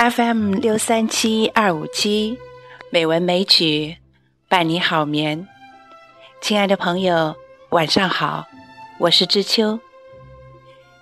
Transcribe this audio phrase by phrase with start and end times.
[0.00, 2.38] FM 六三七二五七，
[2.88, 3.98] 美文美曲
[4.48, 5.46] 伴你好眠。
[6.40, 7.36] 亲爱的朋友，
[7.68, 8.46] 晚上好，
[8.98, 9.78] 我是知秋。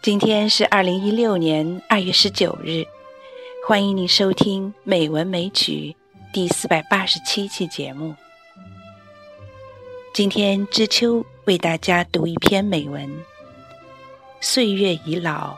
[0.00, 2.84] 今天是二零一六年二月十九日，
[3.66, 5.96] 欢迎您收听《美文美曲》
[6.32, 8.14] 第四百八十七期节目。
[10.12, 13.10] 今天知秋为大家读一篇美文：
[14.40, 15.56] 岁月已老，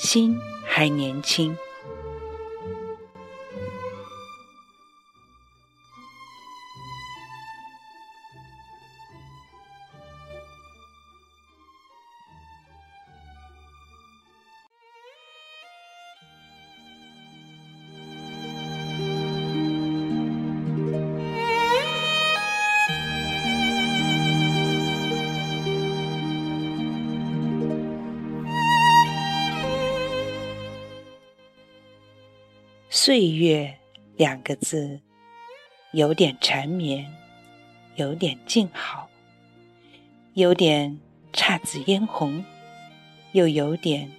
[0.00, 1.56] 心还年轻。
[33.06, 33.72] 岁月
[34.16, 34.98] 两个字，
[35.92, 37.06] 有点缠绵，
[37.94, 39.08] 有点静好，
[40.34, 40.98] 有点
[41.32, 42.44] 姹紫嫣红，
[43.30, 44.10] 又有点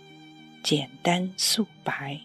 [0.63, 2.17] 简单素白。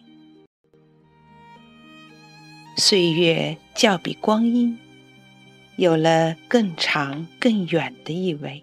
[2.76, 4.78] 岁月较比光阴
[5.74, 8.62] 有了更长更远的意味，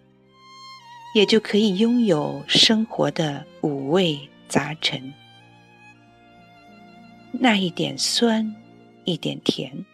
[1.14, 5.14] 也就可以拥有生活的五味杂陈。
[7.32, 8.56] 那一点酸，
[9.06, 9.86] 一点甜，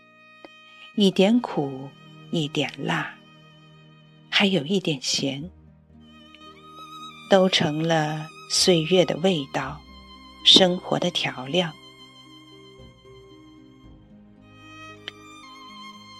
[0.95, 1.89] 一点苦，
[2.31, 3.13] 一点辣，
[4.29, 5.49] 还有一点咸，
[7.29, 9.79] 都成了岁月的味道，
[10.45, 11.71] 生活的调料。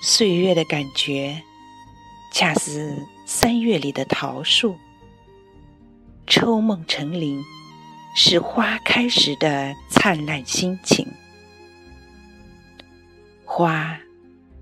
[0.01, 1.41] 岁月的感觉，
[2.31, 4.75] 恰似三月里的桃树，
[6.27, 7.41] 抽梦成林。
[8.17, 11.05] 是花开时的灿烂心情。
[13.43, 13.99] 花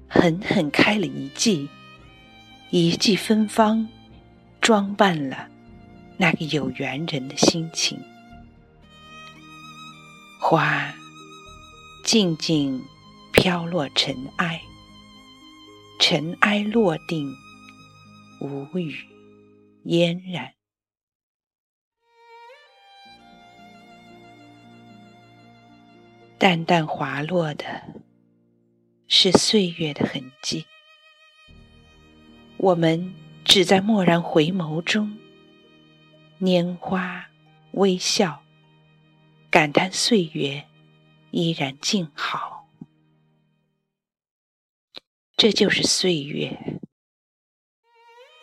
[0.08, 1.70] 狠狠开了一季，
[2.72, 3.88] 一季芬芳，
[4.60, 5.48] 装扮了
[6.18, 8.00] 那个有缘人的心情。
[10.40, 10.92] 花
[12.04, 12.84] 静静
[13.32, 14.60] 飘落尘埃，
[16.00, 17.32] 尘埃落定，
[18.42, 18.96] 无语
[19.84, 20.52] 嫣然。
[26.44, 27.84] 淡淡滑落的，
[29.08, 30.66] 是岁月的痕迹。
[32.58, 33.14] 我们
[33.46, 35.18] 只在蓦然回眸中，
[36.42, 37.30] 拈花
[37.72, 38.44] 微笑，
[39.50, 40.66] 感叹岁月
[41.32, 42.68] 依然静好。
[45.38, 46.82] 这就是岁月，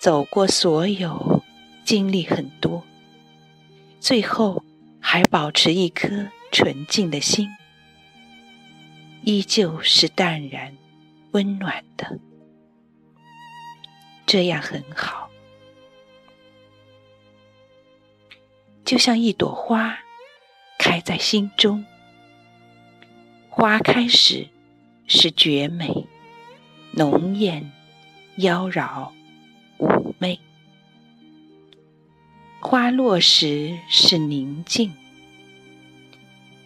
[0.00, 1.44] 走过所有，
[1.84, 2.82] 经历很多，
[4.00, 4.64] 最后
[5.02, 7.46] 还保持一颗纯净的心。
[9.22, 10.76] 依旧是淡然、
[11.32, 12.18] 温暖的，
[14.24, 15.30] 这样很好。
[18.84, 19.98] 就像一朵花
[20.78, 21.84] 开在心中，
[23.48, 24.48] 花开时
[25.06, 26.06] 是绝美、
[26.92, 27.70] 浓艳、
[28.36, 29.12] 妖娆、
[29.78, 30.40] 妩媚；
[32.58, 34.92] 花落时是宁静、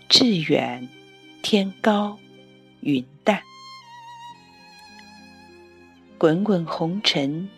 [0.08, 0.88] 致远、
[1.42, 2.18] 天高。
[2.84, 3.40] 云淡，
[6.18, 7.48] 滚滚红尘，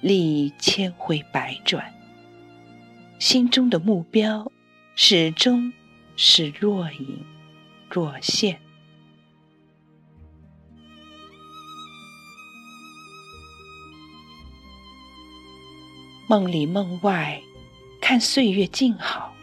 [0.00, 1.92] 历千回百转，
[3.18, 4.50] 心中的目标
[4.96, 5.70] 始终
[6.16, 7.22] 是若隐
[7.90, 8.58] 若现。
[16.26, 17.42] 梦里梦外，
[18.00, 19.34] 看岁月静好，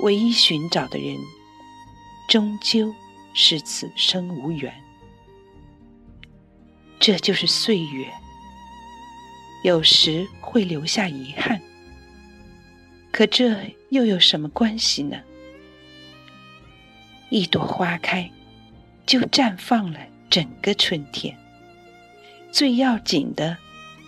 [0.00, 1.18] 唯一寻找的人，
[2.30, 2.94] 终究。
[3.34, 4.72] 是此生无缘，
[6.98, 8.08] 这就是岁月。
[9.64, 11.60] 有时会留下遗憾，
[13.10, 15.20] 可这又有什么关系呢？
[17.30, 18.30] 一朵花开，
[19.04, 21.36] 就绽放了整个春天。
[22.50, 23.56] 最要紧的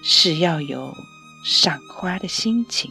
[0.03, 0.95] 是要有
[1.45, 2.91] 赏花的心情。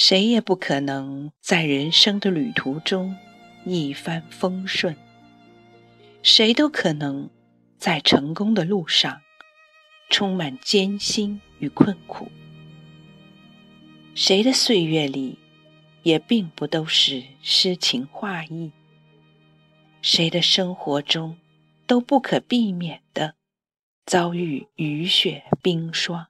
[0.00, 3.16] 谁也不可能在人生的旅途中
[3.64, 4.94] 一帆风顺，
[6.22, 7.28] 谁都可能
[7.78, 9.20] 在成功的路上
[10.08, 12.28] 充满艰辛与困苦。
[14.14, 15.36] 谁的岁月里
[16.04, 18.70] 也并不都是诗情画意，
[20.00, 21.36] 谁的生活中
[21.88, 23.34] 都不可避免的
[24.06, 26.28] 遭遇雨雪冰霜。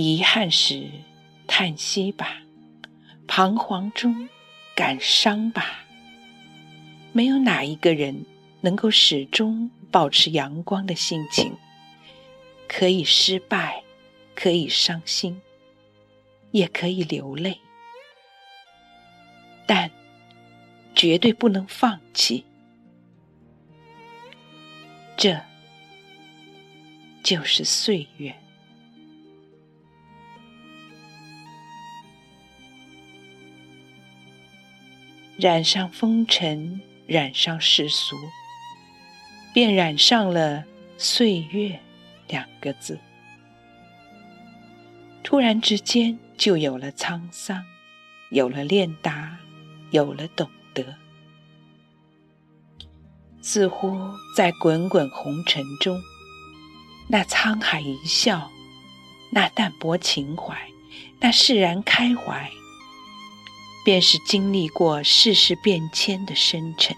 [0.00, 0.88] 遗憾时
[1.48, 2.40] 叹息吧，
[3.26, 4.28] 彷徨中
[4.76, 5.84] 感伤吧。
[7.10, 8.24] 没有哪一个人
[8.60, 11.52] 能够始终保持阳光的心情。
[12.68, 13.82] 可以失败，
[14.36, 15.40] 可以伤心，
[16.52, 17.58] 也可以流泪，
[19.66, 19.90] 但
[20.94, 22.44] 绝对不能放弃。
[25.16, 25.40] 这
[27.24, 28.32] 就是岁月。
[35.38, 38.16] 染上风尘，染上世俗，
[39.54, 40.64] 便染上了
[40.96, 41.78] 岁月
[42.26, 42.98] 两个字。
[45.22, 47.64] 突然之间，就有了沧桑，
[48.30, 49.38] 有了练达，
[49.92, 50.84] 有了懂得。
[53.40, 53.96] 似乎
[54.36, 55.96] 在滚滚红尘中，
[57.08, 58.50] 那沧海一笑，
[59.30, 60.68] 那淡泊情怀，
[61.20, 62.50] 那释然开怀。
[63.88, 66.94] 便是经历过世事变迁的深沉。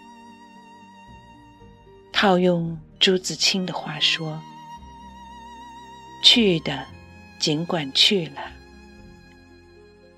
[2.11, 4.43] 套用朱自清的话说
[6.25, 6.85] ：“去的
[7.39, 8.43] 尽管去了，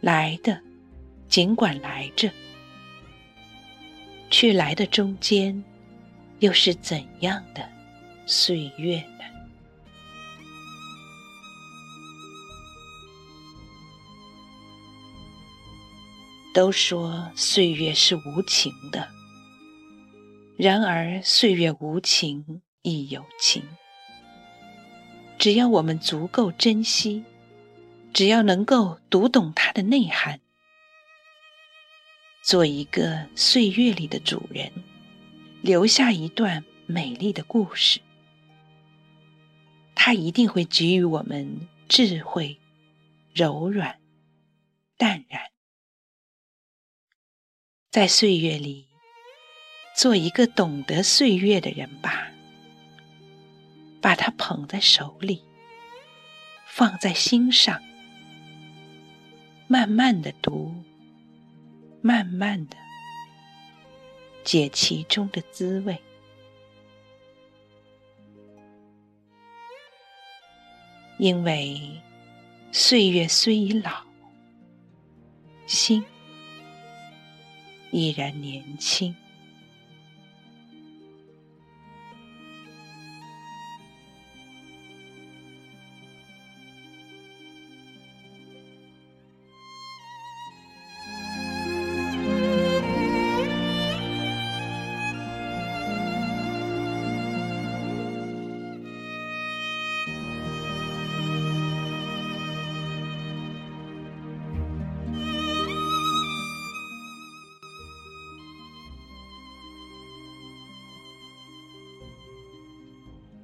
[0.01, 0.59] 来的
[1.29, 2.31] 尽管来着，
[4.31, 5.63] 去来的中间，
[6.39, 7.69] 又是怎样的
[8.25, 9.25] 岁月呢？”
[16.55, 19.09] 都说岁月是无情的，
[20.59, 23.63] 然而岁月无情亦有情。
[25.39, 27.25] 只要我们足够珍惜，
[28.13, 30.41] 只要能够读懂它的内涵，
[32.45, 34.71] 做一个岁月里的主人，
[35.63, 37.99] 留下一段美丽的故事，
[39.95, 42.59] 它一定会给予我们智慧、
[43.33, 43.99] 柔软、
[44.99, 45.52] 淡然。
[47.93, 48.87] 在岁月里，
[49.95, 52.33] 做一个懂得岁月的人吧。
[54.01, 55.45] 把它捧在手里，
[56.67, 57.79] 放在心上，
[59.67, 60.75] 慢慢的读，
[62.01, 62.77] 慢慢的
[64.43, 66.01] 解其中的滋味。
[71.19, 71.79] 因为
[72.73, 74.03] 岁月虽已老，
[75.67, 76.03] 心。
[77.93, 79.15] 依然年轻。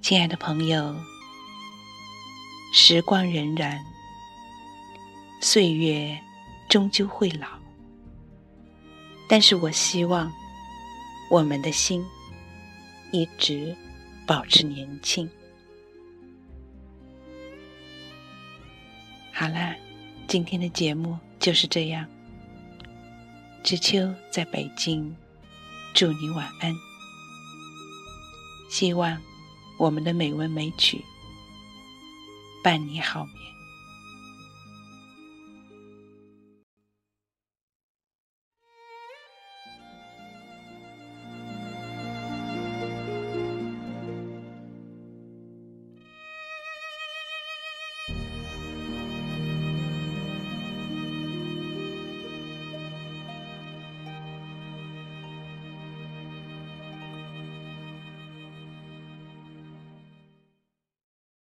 [0.09, 0.97] 亲爱的朋友，
[2.73, 3.79] 时光荏苒，
[5.43, 6.19] 岁月
[6.67, 7.47] 终究会老。
[9.29, 10.33] 但是我希望
[11.31, 12.03] 我们的心
[13.13, 13.77] 一直
[14.27, 15.29] 保持年轻。
[19.35, 19.77] 好啦，
[20.27, 22.07] 今天的节目就是这样。
[23.63, 25.15] 知秋在北京，
[25.93, 26.75] 祝你晚安。
[28.71, 29.21] 希望。
[29.79, 31.05] 我们的美文美曲，
[32.63, 33.58] 伴你好眠。